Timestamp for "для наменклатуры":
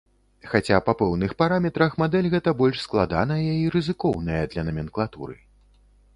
4.57-5.35